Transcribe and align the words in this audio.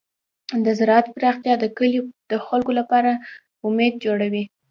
د 0.65 0.67
زراعت 0.79 1.05
پراختیا 1.15 1.53
د 1.59 1.65
کلیو 1.77 2.03
د 2.31 2.33
خلکو 2.45 2.71
لپاره 2.79 3.11
امید 3.67 3.93
جوړوي. 4.05 4.43